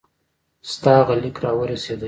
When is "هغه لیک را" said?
0.99-1.51